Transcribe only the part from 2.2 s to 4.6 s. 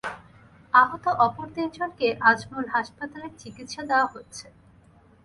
আজমল হাসপাতালে চিকিৎসা দেওয়া হচ্ছে।